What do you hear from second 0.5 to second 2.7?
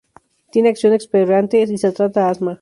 acción expectorante y se trata asma.